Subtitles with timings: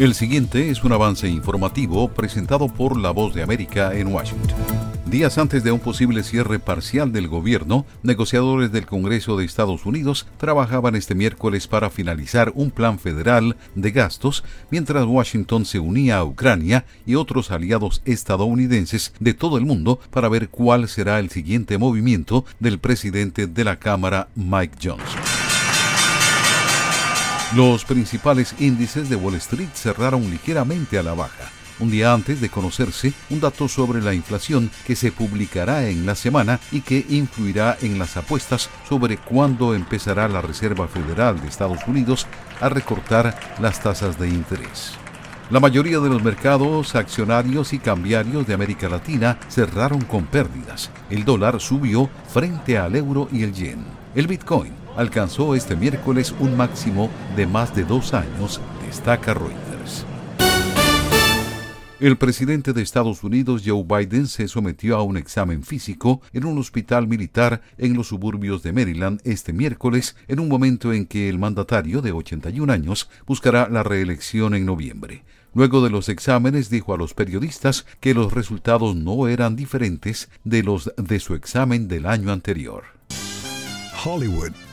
[0.00, 4.56] El siguiente es un avance informativo presentado por La Voz de América en Washington.
[5.04, 10.26] Días antes de un posible cierre parcial del gobierno, negociadores del Congreso de Estados Unidos
[10.38, 16.24] trabajaban este miércoles para finalizar un plan federal de gastos mientras Washington se unía a
[16.24, 21.76] Ucrania y otros aliados estadounidenses de todo el mundo para ver cuál será el siguiente
[21.76, 25.29] movimiento del presidente de la Cámara, Mike Johnson.
[27.54, 32.48] Los principales índices de Wall Street cerraron ligeramente a la baja, un día antes de
[32.48, 37.76] conocerse un dato sobre la inflación que se publicará en la semana y que influirá
[37.82, 42.28] en las apuestas sobre cuándo empezará la Reserva Federal de Estados Unidos
[42.60, 44.92] a recortar las tasas de interés.
[45.50, 50.92] La mayoría de los mercados accionarios y cambiarios de América Latina cerraron con pérdidas.
[51.10, 53.84] El dólar subió frente al euro y el yen.
[54.14, 60.04] El Bitcoin alcanzó este miércoles un máximo de más de dos años, destaca Reuters.
[62.00, 66.58] El presidente de Estados Unidos, Joe Biden, se sometió a un examen físico en un
[66.58, 71.38] hospital militar en los suburbios de Maryland este miércoles, en un momento en que el
[71.38, 75.24] mandatario de 81 años buscará la reelección en noviembre.
[75.54, 80.62] Luego de los exámenes dijo a los periodistas que los resultados no eran diferentes de
[80.62, 82.84] los de su examen del año anterior.
[84.02, 84.52] Hollywood,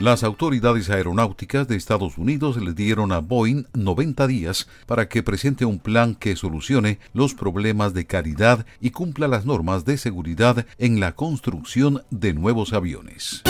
[0.00, 5.66] Las autoridades aeronáuticas de Estados Unidos le dieron a Boeing 90 días para que presente
[5.66, 11.00] un plan que solucione los problemas de calidad y cumpla las normas de seguridad en
[11.00, 13.42] la construcción de nuevos aviones.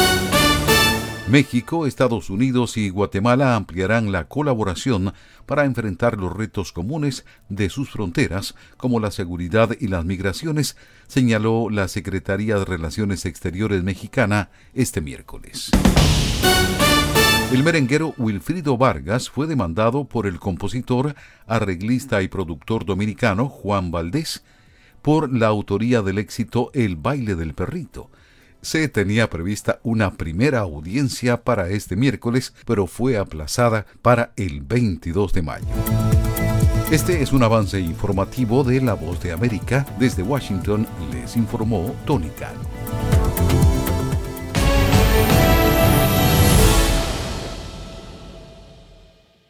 [1.29, 5.15] México, Estados Unidos y Guatemala ampliarán la colaboración
[5.47, 10.77] para enfrentar los retos comunes de sus fronteras, como la seguridad y las migraciones,
[11.07, 15.71] señaló la Secretaría de Relaciones Exteriores mexicana este miércoles.
[17.53, 21.15] El merenguero Wilfrido Vargas fue demandado por el compositor,
[21.47, 24.45] arreglista y productor dominicano Juan Valdés
[25.03, 28.11] por la autoría del éxito El baile del perrito,
[28.63, 35.33] se tenía prevista una primera audiencia para este miércoles, pero fue aplazada para el 22
[35.33, 35.67] de mayo.
[36.91, 39.87] Este es un avance informativo de La Voz de América.
[39.99, 42.80] Desde Washington les informó Tony Cano.